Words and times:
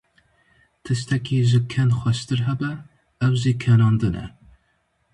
Tiştekî 0.83 1.39
ji 1.49 1.59
ken 1.71 1.89
xweştir 1.99 2.39
hebe 2.47 2.71
ew 3.25 3.33
jî 3.41 3.53
kenandin 3.63 4.15
e. 4.23 4.27